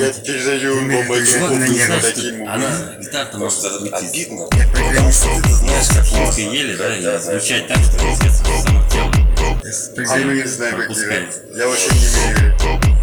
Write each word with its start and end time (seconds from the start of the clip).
Я 0.00 0.10
теперь 0.10 0.42
даю 0.42 0.80
бомбу 0.80 1.14
эту 1.14 2.00
таким 2.00 2.48
Она 2.48 2.96
гитар-то 2.98 3.36
может 3.36 3.62
обидно. 3.66 4.48
Знаешь, 5.12 5.88
как 5.88 6.06
финка 6.06 6.40
ели, 6.40 6.74
да, 6.74 6.96
и 6.96 7.18
звучать 7.18 7.68
так, 7.68 7.76
что 7.78 7.98
пиздец 7.98 8.38
само 8.38 8.82
тело. 8.90 9.12
А 10.08 10.16
мы 10.16 10.34
не 10.34 10.44
знаем, 10.44 10.76
как 10.78 10.88
Я 11.54 11.68
вообще 11.68 11.90
не 11.92 12.08
умею. 12.38 12.99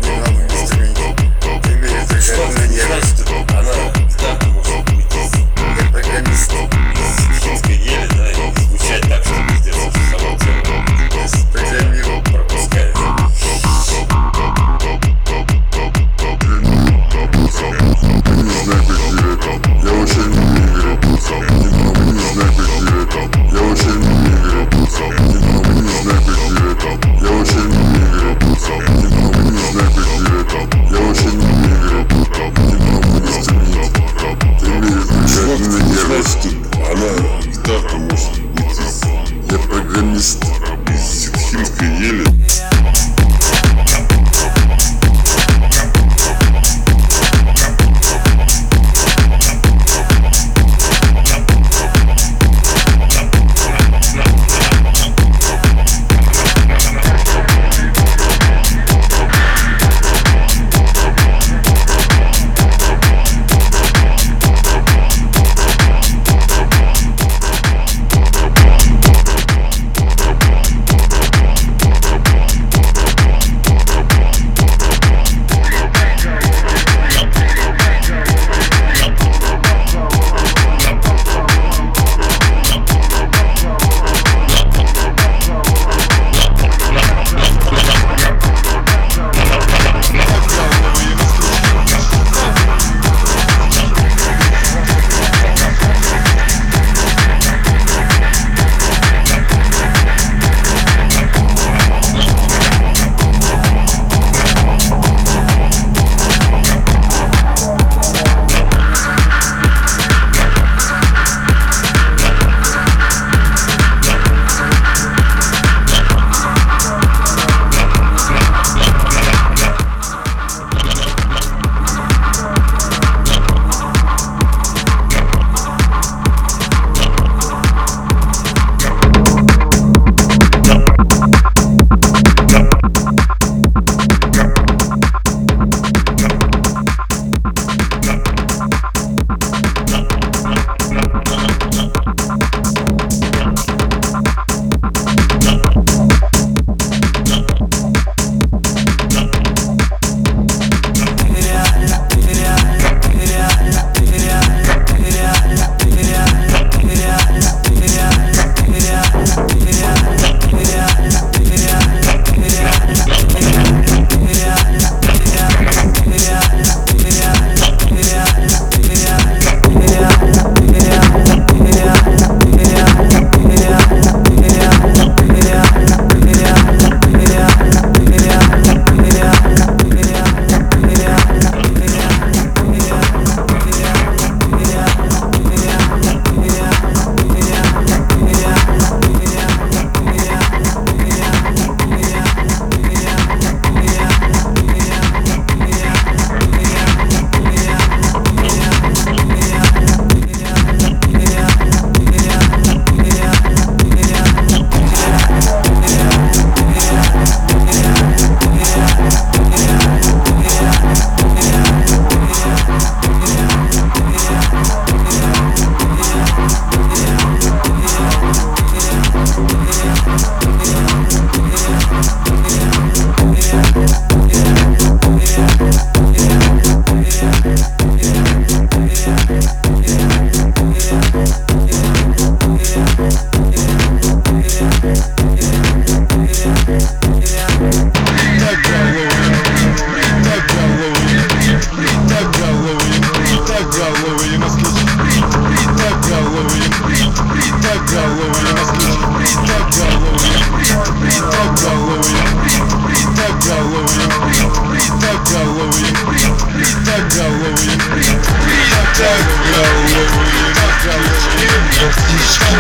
Batiski, 260.88 261.48
Batiski, 261.80 262.56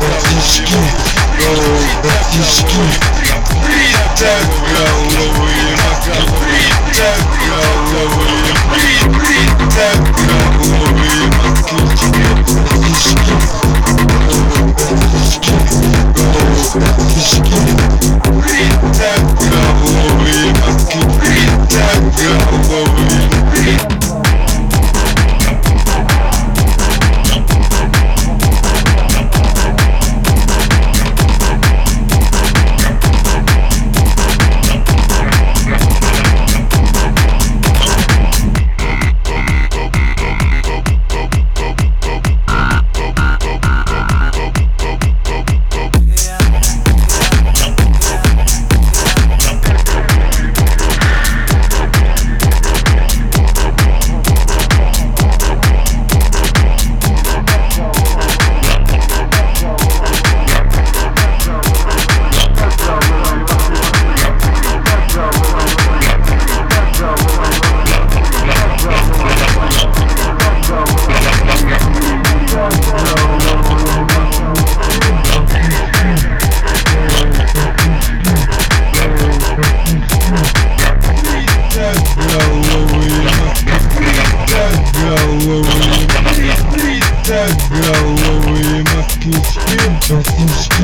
Batiski, 0.00 0.80
Batiski, 2.02 2.82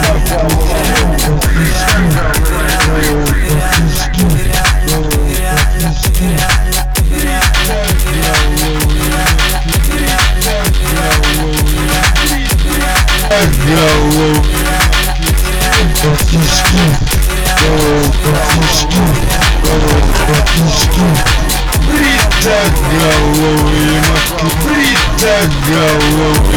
Hello. 25.88 26.55